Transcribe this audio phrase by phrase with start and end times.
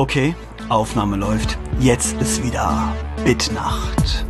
[0.00, 0.36] Okay,
[0.68, 1.58] Aufnahme läuft.
[1.80, 4.24] Jetzt ist wieder Bitnacht.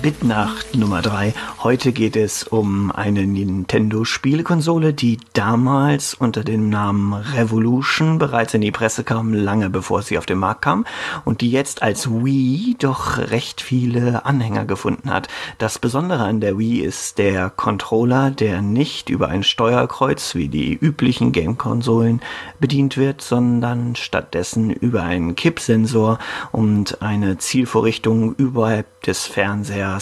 [0.09, 1.35] Bitnacht Nummer 3.
[1.63, 8.71] Heute geht es um eine Nintendo-Spielekonsole, die damals unter dem Namen Revolution bereits in die
[8.71, 10.87] Presse kam, lange bevor sie auf den Markt kam,
[11.27, 15.29] und die jetzt als Wii doch recht viele Anhänger gefunden hat.
[15.59, 20.73] Das Besondere an der Wii ist der Controller, der nicht über ein Steuerkreuz wie die
[20.73, 22.23] üblichen Game-Konsolen
[22.61, 26.19] bedient wird, sondern stattdessen über einen Kippsensor
[26.51, 29.98] und eine Zielvorrichtung überhalb des Fernsehers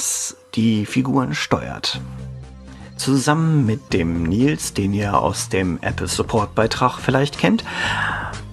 [0.54, 2.00] die Figuren steuert.
[2.96, 7.64] Zusammen mit dem Nils, den ihr aus dem Apple Support Beitrag vielleicht kennt,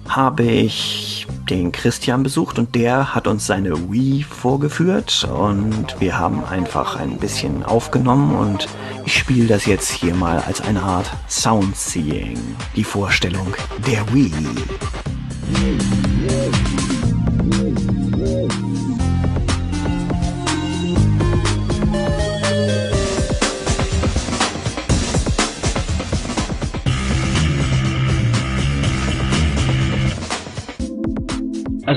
[0.08, 6.44] habe ich den Christian besucht und der hat uns seine Wii vorgeführt und wir haben
[6.44, 8.68] einfach ein bisschen aufgenommen und
[9.04, 12.38] ich spiele das jetzt hier mal als eine Art Soundseeing,
[12.76, 13.54] die Vorstellung
[13.86, 14.32] der Wii.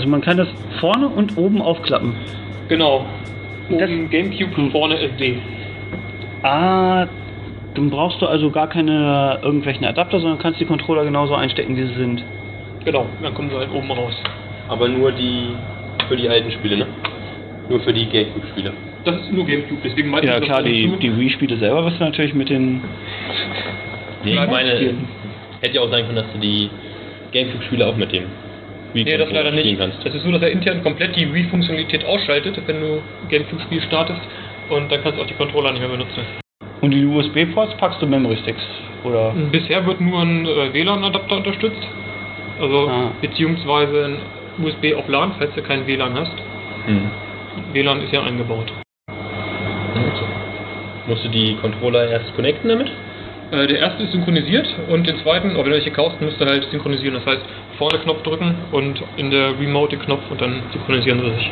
[0.08, 0.47] Also man kann das
[0.80, 2.13] vorne und oben aufklappen.
[2.69, 3.05] Genau.
[3.69, 4.72] Oben Das- Gamecube, Hm.
[4.72, 5.35] vorne SD.
[6.44, 7.07] Ah,
[7.75, 11.84] dann brauchst du also gar keine irgendwelchen Adapter, sondern kannst die Controller genauso einstecken, wie
[11.88, 12.23] sie sind.
[12.85, 14.13] Genau, dann kommen sie halt oben raus.
[14.69, 15.50] Aber nur die
[16.07, 16.85] für die alten Spiele, ne?
[17.67, 18.72] Nur für die Gamecube-Spiele.
[19.03, 22.00] Das ist nur Gamecube, deswegen meinte Ja ich das klar, die, die Wii-Spiele selber wirst
[22.00, 22.81] du natürlich mit den...
[24.23, 24.69] Nee, ich meine,
[25.59, 26.69] hätte ja auch sein können, dass du die
[27.34, 28.23] Gamecube-Spiele auch mit dem
[28.94, 29.78] Nee, das leider nicht.
[29.78, 30.03] kannst.
[30.06, 34.22] Das ist so, dass er intern komplett die Wii-Funktionalität ausschaltet, wenn du Gamecube-Spiel startest.
[34.70, 36.22] Und dann kannst du auch die Controller nicht mehr benutzen.
[36.81, 38.64] Und die USB-Ports packst du Memory-Sticks,
[39.03, 39.34] oder?
[39.52, 41.88] Bisher wird nur ein äh, WLAN-Adapter unterstützt.
[42.59, 43.12] Also, Ah.
[43.22, 46.34] beziehungsweise ein USB auf LAN, falls du kein WLAN hast.
[46.86, 47.12] Hm.
[47.74, 48.72] WLAN ist ja eingebaut.
[51.08, 52.92] Musst du die Controller erst connecten damit?
[53.52, 56.46] Äh, der erste ist synchronisiert und den zweiten, oder wenn du welche kaufst, musst du
[56.46, 57.14] halt synchronisieren.
[57.16, 57.42] Das heißt,
[57.78, 61.52] vorne Knopf drücken und in der Remote den Knopf und dann synchronisieren sie sich.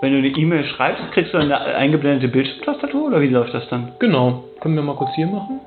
[0.00, 3.92] Wenn du eine E-Mail schreibst, kriegst du eine eingeblendete Bildschirmtastatur, oder wie läuft das dann?
[3.98, 4.44] Genau.
[4.60, 5.60] Können wir mal kurz hier machen?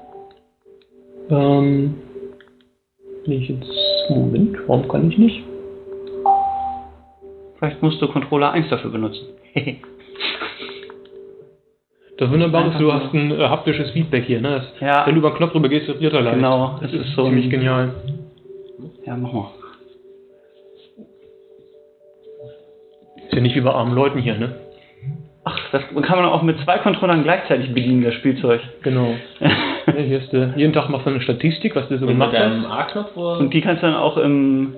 [1.30, 1.96] Ähm.
[3.26, 3.72] Wenn ich jetzt.
[4.10, 5.44] Moment, warum kann ich nicht?
[7.58, 9.26] Vielleicht musst du Controller 1 dafür benutzen.
[12.20, 14.62] Das Wunderbare ist, du hast ein äh, haptisches Feedback hier, ne?
[14.80, 15.06] Das, Ja.
[15.08, 16.36] Wenn du über den Knopf drüber gehst, vibriert er leicht.
[16.36, 17.92] Genau, Das, das ist, ist so ziemlich genial.
[19.06, 19.52] Ja, mach mal.
[23.28, 24.56] Ist ja nicht wie bei armen Leuten hier, ne?
[25.46, 28.62] Ach, das kann man auch mit zwei Controllern gleichzeitig bedienen, das Spielzeug.
[28.82, 29.14] Genau.
[29.86, 32.32] Ja, hier ist, äh, jeden Tag machst du eine Statistik, was du so Und mit
[32.32, 32.72] gemacht hast.
[32.72, 33.40] A-Knopf oder?
[33.40, 34.76] Und die kannst du dann auch im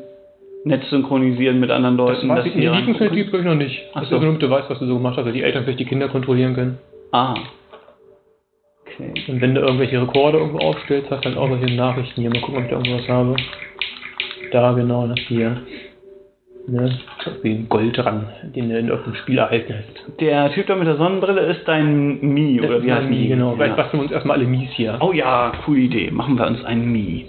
[0.64, 2.28] Netz synchronisieren mit anderen Das Leuten.
[2.30, 2.72] weiß dass ich die nicht.
[2.80, 2.84] Die.
[2.86, 3.82] Funktionalität glaube ich noch nicht.
[3.94, 4.16] Ach Das so.
[4.16, 5.86] ist nur, damit du weißt, was du so gemacht hast, weil die Eltern vielleicht die
[5.86, 6.80] Kinder kontrollieren können.
[7.12, 7.36] Ah.
[8.88, 9.14] Okay.
[9.28, 12.32] Und wenn du irgendwelche Rekorde irgendwo aufstellst, hast du dann auch solche Nachrichten hier.
[12.32, 13.36] Mal gucken, ob ich da irgendwas habe.
[14.52, 15.58] Da genau, das hier.
[16.68, 16.98] Ne?
[17.44, 20.20] Wie ein Goldrang, den du in irgendeinem Spiel erhalten hast.
[20.20, 23.52] Der Typ da mit der Sonnenbrille ist dein Mi, Das oder wie heißt Mi, genau.
[23.54, 23.84] Vielleicht Ja.
[23.84, 24.98] basteln wir uns erstmal alle Mies hier.
[25.00, 26.10] Oh ja, coole Idee.
[26.10, 27.28] Machen wir uns einen Mi.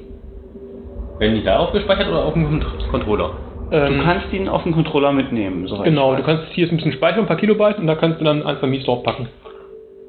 [1.19, 3.31] Werden die da aufgespeichert oder auf dem Controller?
[3.71, 6.93] Du Ähm, kannst ihn auf den Controller mitnehmen, genau, du kannst hier ist ein bisschen
[6.93, 9.27] speichern, ein paar Kilobyte, und da kannst du dann ein, zwei Mies draufpacken.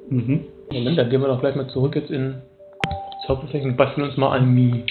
[0.09, 0.41] Mhm.
[0.71, 2.35] Moment, dann gehen wir doch gleich mal zurück jetzt in
[2.83, 4.83] das Hauptfläche und basteln uns mal ein Mi.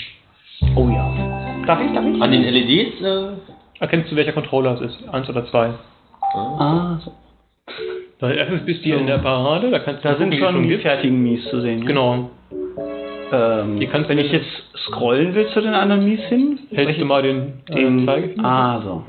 [0.74, 1.25] Oh ja.
[1.66, 2.22] Darf ich, darf ich?
[2.22, 3.00] An den LEDs?
[3.00, 3.28] Äh,
[3.80, 5.08] Erkennst du, welcher Controller es ist?
[5.12, 5.70] Eins oder zwei?
[6.34, 7.12] Ah, so.
[8.20, 9.00] Weil erstens bist du hier So.
[9.00, 10.82] in der Parade, da kannst du Da gucken, sind wie es schon die gibt.
[10.82, 11.80] fertigen Mies zu sehen.
[11.80, 11.86] ja?
[11.86, 12.30] Genau.
[13.32, 14.46] Ähm, Die kannst wenn ich jetzt
[14.86, 18.44] scrollen will zu den anderen Mies hin, Hältst welche- du mal den, äh, den Zeigefinger?
[18.48, 19.02] Ah, so.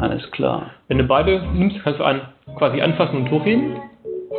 [0.00, 0.70] Alles klar.
[0.88, 2.22] Wenn du beide nimmst, kannst du einen
[2.56, 3.76] quasi anfassen und hochheben.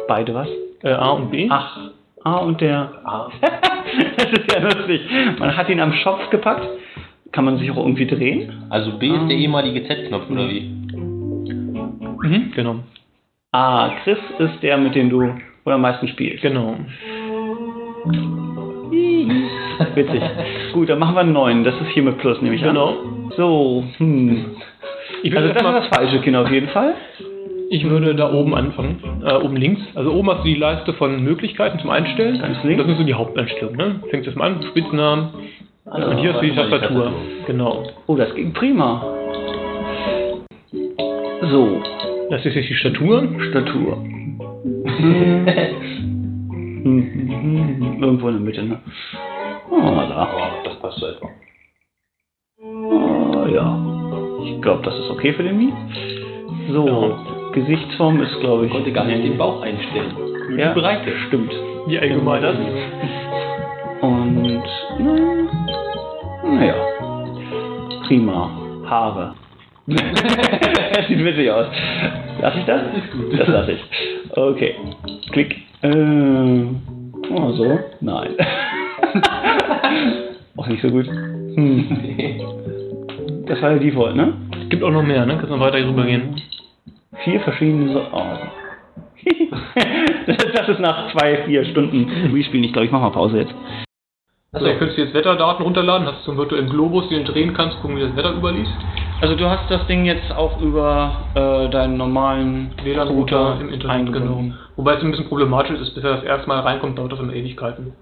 [0.07, 0.47] Beide was?
[0.83, 1.47] Äh, A und B.
[1.51, 1.77] Ach,
[2.23, 3.29] A und der A.
[4.17, 5.01] das ist ja lustig.
[5.37, 6.67] Man hat ihn am Schopf gepackt
[7.31, 8.63] kann man sich auch irgendwie drehen.
[8.69, 10.61] Also B ist der ehemalige Z-Knopf, oder wie?
[12.23, 12.75] Mhm, genau.
[13.51, 15.19] Ah, Chris ist der, mit dem du
[15.63, 16.41] wohl am meisten spielst.
[16.41, 16.75] Genau.
[19.95, 20.21] Witzig.
[20.73, 21.63] Gut, dann machen wir einen neuen.
[21.63, 22.89] Das ist hier mit Plus, nehme ich Genau.
[22.89, 23.31] an.
[23.35, 24.45] So, hm.
[25.23, 26.93] Ich Also würde, das ist erstmal, das falsche Kind auf jeden Fall.
[27.69, 28.99] ich würde da oben anfangen.
[29.25, 29.81] Äh, oben links.
[29.95, 32.39] Also oben hast du die Leiste von Möglichkeiten zum Einstellen.
[32.39, 32.77] Ganz links.
[32.79, 33.77] Das sind so die Haupteinstellungen.
[33.77, 33.99] Ne?
[34.09, 35.29] Fängst jetzt mal an, Spitznamen.
[35.91, 37.11] Und hier du die Tastatur.
[37.47, 37.83] Genau.
[38.07, 39.03] Oh, das ging prima.
[41.41, 41.81] So,
[42.29, 43.27] Das ist jetzt die Statur.
[43.49, 43.97] Statur.
[46.83, 48.79] Irgendwo in der Mitte, ne?
[49.69, 50.29] Oh, da.
[50.33, 51.29] Oh, das passt so etwa.
[52.63, 53.77] Oh, ja.
[54.45, 55.73] Ich glaube, das ist okay für den Mi.
[56.71, 57.17] So, Ja.
[57.53, 58.71] Gesichtsform ist, glaube ich.
[58.71, 60.13] Ich konnte gar nicht den Bauch einstellen.
[60.57, 61.11] Ja, Breite.
[61.27, 61.51] Stimmt.
[61.89, 62.47] Die allgemeine.
[62.47, 62.55] das.
[68.11, 68.51] Prima.
[68.89, 69.35] Haare.
[69.87, 71.67] das sieht witzig aus.
[72.41, 72.81] Lass ich das?
[73.37, 73.81] Das lasse ich.
[74.35, 74.75] Okay.
[75.31, 75.55] Klick.
[75.81, 76.65] Äh,
[77.29, 77.79] oh, so?
[78.01, 78.31] Nein.
[80.57, 81.07] Auch nicht so gut.
[81.07, 81.87] Hm.
[83.45, 84.33] Das war der Default, ne?
[84.61, 85.37] Es gibt auch noch mehr, ne?
[85.37, 86.35] Kannst noch weiter hier rüber gehen.
[87.23, 88.35] Vier verschiedene so oh.
[90.27, 92.65] das, ist nach zwei, vier Stunden Respielen.
[92.65, 93.55] Ich glaube, ich mache mal Pause jetzt.
[94.53, 97.79] Also, ihr könntest jetzt Wetterdaten runterladen, hast so einen virtuellen Globus, den du drehen kannst,
[97.79, 98.73] gucken, wie das Wetter überliest.
[99.21, 104.49] Also du hast das Ding jetzt auch über äh, deinen normalen WLAN-Router im Internet, eingebunden.
[104.49, 104.59] genau.
[104.75, 107.33] Wobei es ein bisschen problematisch ist, bis er das erste Mal reinkommt, dauert das immer
[107.33, 107.93] Ewigkeiten.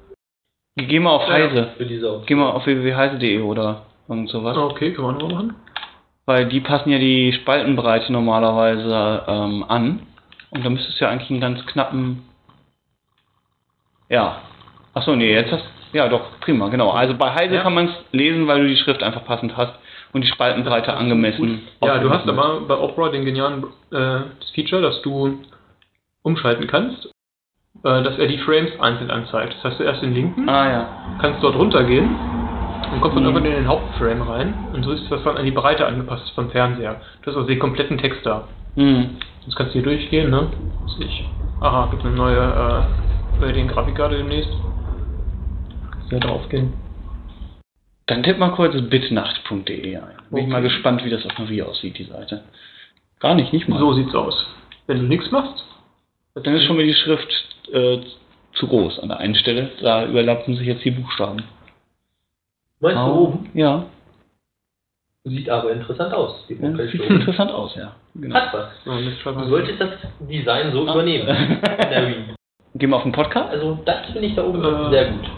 [0.75, 1.71] Geh mal auf Heise.
[1.77, 2.25] Diese auch.
[2.25, 4.57] Geh mal auf www.heise.de oder irgend sowas.
[4.57, 5.55] Okay, können wir auch noch machen.
[6.25, 9.99] Weil die passen ja die Spaltenbreite normalerweise ähm, an.
[10.49, 12.23] Und da müsstest du ja eigentlich einen ganz knappen...
[14.07, 14.37] Ja.
[14.95, 16.91] Achso, nee, jetzt hast Ja, doch, prima, genau.
[16.91, 17.61] Also bei Heise Ja.
[17.63, 19.73] kann man es lesen, weil du die Schrift einfach passend hast
[20.13, 21.61] und die Spaltenbreite angemessen.
[21.83, 25.39] Ja, du hast aber bei Opera den genialen äh, das Feature, dass du
[26.23, 27.05] umschalten kannst,
[27.83, 29.55] äh, dass er die Frames einzeln anzeigt.
[29.55, 30.47] Das heißt, du erst den linken.
[30.49, 30.89] Ah ja.
[31.19, 32.15] kannst dort runtergehen
[32.93, 33.29] und kommst dann Mhm.
[33.29, 36.49] irgendwann in den Hauptframe rein und so ist das dann an die Breite angepasst vom
[36.49, 37.01] Fernseher.
[37.23, 38.47] Du hast also den kompletten Text da.
[38.75, 39.17] Hm.
[39.45, 40.47] Jetzt kannst du hier durchgehen, ne?
[40.99, 41.25] Ich.
[41.61, 44.49] Aha, gibt eine neue, äh, neue den Grafikkarte demnächst.
[46.09, 46.73] Hier draufgehen.
[48.07, 50.03] Dann tipp mal kurz bitnacht.de ein.
[50.31, 50.69] Bin ich mal Okay.
[50.69, 52.43] gespannt, wie das auf Wii aussieht, die Seite.
[53.19, 53.79] Gar nicht, nicht mal.
[53.79, 54.47] So sieht's aus.
[54.87, 55.63] Wenn du nichts machst,
[56.35, 57.29] Dann ist schon mal die Schrift
[57.73, 57.99] äh,
[58.53, 59.69] zu groß an der einen Stelle.
[59.81, 61.43] Da überlappen sich jetzt die Buchstaben.
[62.79, 63.49] Meinst du oben?
[63.53, 63.85] Ja.
[65.25, 66.45] Sieht aber interessant aus.
[66.47, 66.55] Ja
[66.87, 67.03] sieht Show.
[67.13, 67.93] interessant aus, ja.
[68.15, 68.35] Genau.
[68.35, 68.69] Hat was.
[69.35, 69.89] Du solltest das
[70.21, 71.27] Design so übernehmen.
[71.61, 72.15] Der Wii.
[72.75, 73.51] Gehen wir auf den Podcast?
[73.51, 74.89] Also das finde ich da oben Äh.
[74.91, 75.29] sehr gut.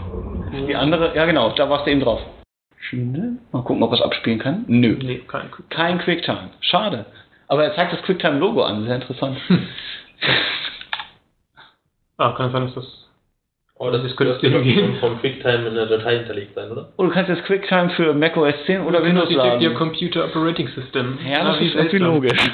[0.52, 2.20] Die andere, ja genau, da warst du eben drauf.
[2.78, 3.38] Schiene.
[3.52, 4.64] Mal gucken, ob er es abspielen kann.
[4.66, 4.96] Nö.
[5.02, 6.50] Nee, kein Kein QuickTime.
[6.60, 7.06] Schade.
[7.48, 8.84] Aber er zeigt das QuickTime-Logo an.
[8.84, 9.38] Sehr interessant.
[12.18, 13.08] Ah, kann sein, dass das.
[13.76, 14.96] Oh, das ist könnte könnte dir gehen.
[15.00, 16.92] vom QuickTime in der Datei hinterlegt sein, oder?
[16.96, 19.74] Oh, du kannst jetzt QuickTime für macOS 10 oder Windows Detect Your laden.
[19.74, 21.18] Computer Operating System.
[21.28, 22.38] Ja, das wie ist irgendwie logisch.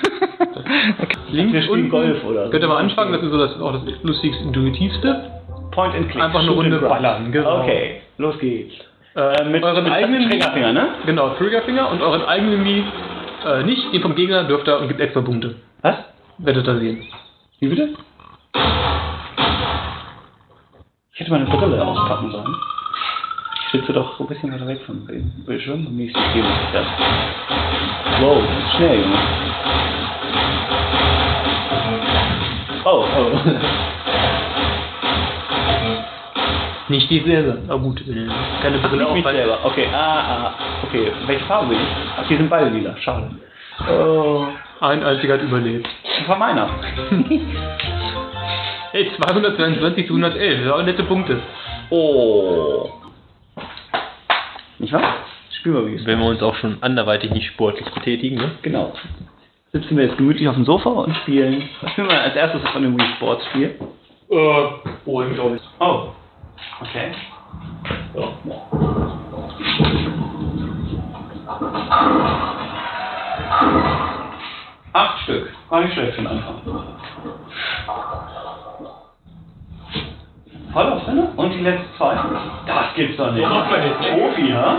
[1.31, 2.49] Links Wir spielen Golf oder.
[2.49, 5.38] Könnt ihr mal anfangen, das ist so das, auch das lustigste, intuitivste.
[5.79, 6.21] Point and Click.
[6.25, 7.61] Einfach eine Runde ballern, genau.
[7.63, 8.75] Okay, los geht's.
[9.15, 10.89] Äh, Mit euren eigenen Fingerfinger, ne?
[11.07, 12.83] Genau, Triggerfinger und euren eigenen Mii.
[13.47, 15.55] Äh, nicht, den vom Gegner dürft ihr und gibt extra Punkte.
[15.83, 15.95] Was?
[16.39, 17.07] Werdet ihr sehen.
[17.61, 17.91] Wie bitte?
[21.15, 22.57] Ich hätte meine Brille auspacken sollen.
[23.67, 25.87] Ich sitze doch so ein bisschen weiter weg vom Bild- Bildschirm.
[25.87, 26.87] Am nächsten Spiel ich das.
[28.21, 29.19] Wow, ist schnell, Junge.
[32.85, 33.88] Oh, oh.
[36.89, 37.59] Nicht die selber.
[37.69, 38.27] Aber gut, äh,
[38.63, 39.39] keine Ach, Brille nicht mich aufhalten.
[39.39, 39.59] selber.
[39.65, 40.55] Okay, ah, ah.
[40.85, 41.89] Okay, welche Farbe bin ich?
[42.17, 42.97] Ach, die sind beide lila.
[42.99, 43.31] Schade.
[43.91, 44.47] Oh.
[44.81, 45.89] Ein einziger hat überlebt.
[46.19, 46.69] Das war meiner.
[48.91, 51.39] Hey, 222 zu 111, das auch nette Punkte.
[51.91, 52.91] Oh.
[54.79, 55.03] Nicht wahr?
[55.59, 58.51] Spiel mal, wie es Wenn wir uns auch schon anderweitig nicht sportlich betätigen, ne?
[58.63, 58.93] Genau.
[59.73, 61.69] Sitzen wir jetzt gemütlich auf dem Sofa und spielen.
[61.83, 63.75] Was spielen wir als erstes von dem Wii Sports Spiel?
[64.31, 64.65] Äh,
[65.07, 65.63] oh, glaube ich.
[65.81, 66.09] Oh.
[66.81, 67.13] Okay.
[74.93, 75.53] Acht Stück.
[75.69, 76.55] War nicht schlecht für den Anfang.
[80.73, 81.33] Voll auf Sinne?
[81.37, 82.15] Und die letzten zwei?
[82.67, 83.47] Das gibt's doch nicht.
[83.47, 84.77] Profi, ha?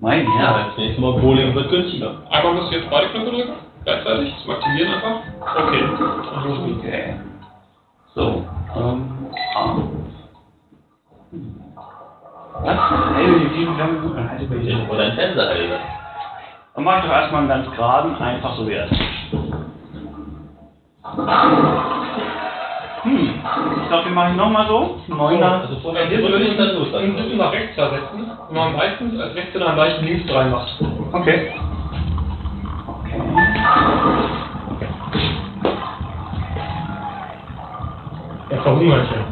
[0.00, 0.68] Mein Herr.
[0.68, 2.22] das nächste Mal Bowling wird günstiger.
[2.30, 3.52] Einmal musst du jetzt beide Knöpfe drücken,
[3.84, 5.20] gleichzeitig, zum Aktivieren einfach.
[5.56, 5.84] Okay.
[6.46, 6.77] Okay.
[8.18, 8.42] So,
[8.74, 9.12] ähm,
[9.54, 9.76] A.
[12.64, 12.78] Was?
[13.14, 15.78] Hey, die sieben Flammen gut, dann halte ich mich Oder ein Fernseher.
[16.74, 19.00] Dann mache ich doch erstmal einen ganz geraden, einfach so wie er ist.
[23.02, 23.30] Hm,
[23.82, 24.96] ich glaube, den mache ich nochmal so.
[25.06, 25.60] Neuner.
[25.62, 26.90] Also vorher würde ich dann los.
[26.90, 28.28] Den dritten nach rechts da setzen.
[28.48, 30.74] Und man meistens als rechts dann leicht links rein macht.
[31.12, 31.52] Okay.
[31.52, 31.67] Okay.
[38.68, 39.24] Verhungert ja.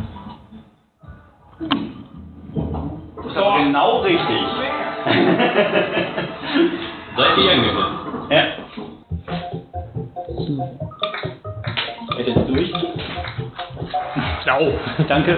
[3.16, 4.40] Das ist aber genau richtig.
[7.16, 7.97] Seid ihr angekommen?
[8.31, 8.43] ja.
[12.19, 12.73] Ihr jetzt durch?
[14.49, 14.73] Au,
[15.07, 15.37] danke.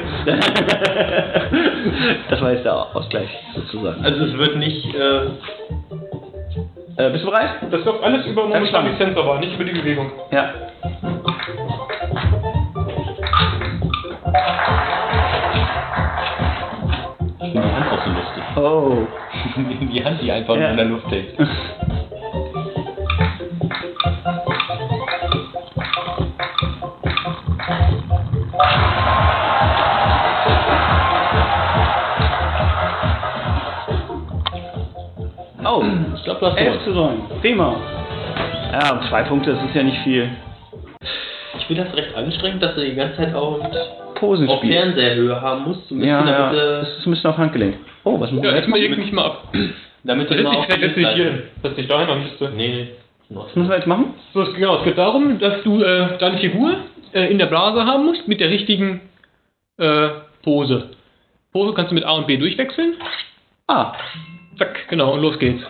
[2.31, 4.05] das war jetzt der Ausgleich sozusagen.
[4.05, 5.23] Also es wird nicht, äh,
[6.99, 7.51] Äh, bist du bereit?
[7.71, 10.11] Das läuft alles über momentan die Sensor, nicht über die Bewegung.
[10.33, 10.51] Ja.
[18.61, 19.07] Oh.
[19.93, 20.61] die Hand, die einfach Ja.
[20.61, 21.35] nur in der Luft hängt.
[35.65, 35.83] Oh,
[36.17, 37.19] Ich glaube, du hast 11 zu 9.
[37.41, 37.77] Prima.
[38.73, 40.29] Ja, zwei Punkte, das ist ja nicht viel.
[41.59, 43.59] Ich finde das recht anstrengend, dass du die ganze Zeit auch
[44.15, 44.61] Posen auf.
[44.61, 45.91] Fernseherhöhe haben musst.
[45.91, 47.77] Ja, ja, das ist ein bisschen auf Handgelenk.
[48.09, 48.79] Oh, was machen Ja, wir jetzt jetzt?
[48.81, 49.49] leg mich mal ab.
[50.05, 51.43] damit immer dich auf setz dich hier.
[51.63, 52.49] Setz dich dahin, dann bist du.
[52.49, 52.89] Nee, nee.
[53.29, 54.15] Was müssen wir jetzt machen?
[54.33, 56.77] So, es, genau, es geht darum, dass du äh, deine Figur
[57.13, 59.03] äh, in der Blase haben musst mit der richtigen
[59.77, 60.09] äh,
[60.43, 60.89] Pose.
[61.53, 62.95] Pose kannst du mit A und B durchwechseln.
[63.67, 63.93] Ah,
[64.57, 65.63] Zack, genau, und los geht's.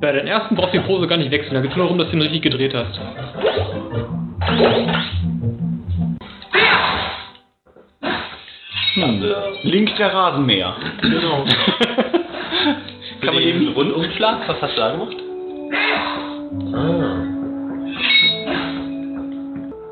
[0.00, 1.98] Bei den ersten brauchst du die Pose gar nicht wechseln, da geht es nur darum,
[1.98, 2.98] dass du ihn richtig gedreht hast.
[9.02, 9.24] Hm.
[9.62, 10.74] Link der Rasenmäher.
[11.02, 11.44] Genau.
[13.20, 14.48] Kann man den Rundumschlag?
[14.48, 15.16] Was hast du da gemacht?
[16.74, 17.24] Ah.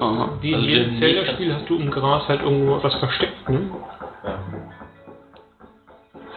[0.05, 0.29] Aha.
[0.41, 3.61] Wie in Also jedem den- Zelda-Spiel hast du im Gras halt irgendwo was versteckt, ne?
[4.25, 4.39] Ja.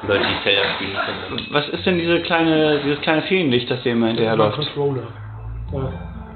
[0.08, 1.48] Leute, die Zelda spielen können.
[1.52, 4.56] Was ist denn diese kleine, dieses kleine Feenlicht, das dir immer hinterherläuft?
[4.58, 5.04] Controller.
[5.72, 5.82] Da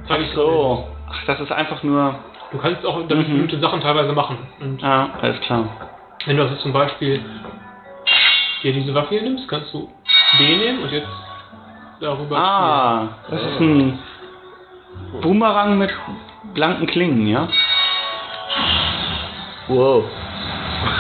[0.10, 0.88] Ach so.
[1.10, 2.16] Ach, das ist einfach nur.
[2.52, 3.42] Du kannst auch damit Mhm.
[3.44, 4.38] bestimmte Sachen teilweise machen.
[4.60, 5.66] Und Ah, alles klar.
[6.26, 7.24] Wenn du also zum Beispiel
[8.62, 9.90] hier diese Waffe hier nimmst, kannst du
[10.38, 11.08] B nehmen und jetzt
[12.00, 14.00] darüber Ah, das ist ein
[15.22, 15.92] Boomerang mit
[16.54, 17.48] blanken Klingen, ja?
[19.68, 20.06] Wow.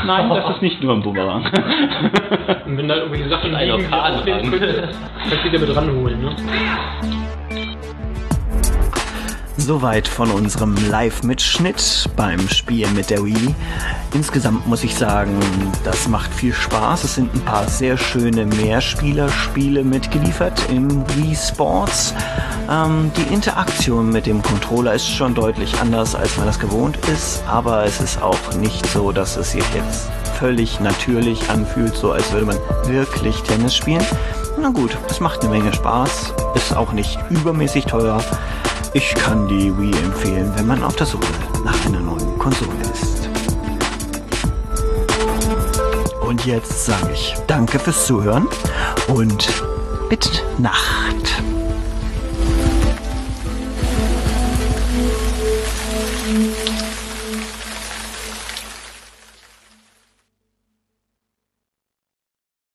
[0.06, 1.46] Nein, das ist nicht nur ein Boomerang.
[1.46, 1.64] spielen.
[2.66, 4.90] Und wenn da irgendwelche Sachen liegen, die aufnehmen können,
[5.30, 6.36] kannst du die damit ranholen, ne?
[9.58, 13.54] Soweit von unserem Live-Mitschnitt beim Spielen mit der Wii.
[14.14, 15.40] Insgesamt muss ich sagen,
[15.84, 17.04] das macht viel Spaß.
[17.04, 22.16] Es sind ein paar sehr schöne Mehrspielerspiele mitgeliefert im Wii Sports.
[22.70, 27.44] Ähm, die Interaktion mit dem Controller ist schon deutlich anders, als man das gewohnt ist,
[27.48, 32.32] aber es ist auch nicht so, dass es sich jetzt völlig natürlich anfühlt, so als
[32.32, 32.58] würde man
[32.88, 34.06] wirklich Tennis spielen.
[34.60, 38.24] Na gut, es macht eine Menge Spaß, ist auch nicht übermäßig teuer.
[38.96, 41.26] Ich kann die Wii empfehlen, wenn man auf der Suche
[41.66, 43.28] nach einer neuen Konsole ist.
[46.22, 48.48] Und jetzt sage ich Danke fürs Zuhören
[49.08, 49.48] und
[50.12, 51.23] mit Nacht.